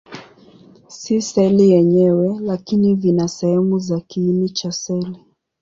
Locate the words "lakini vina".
2.39-3.27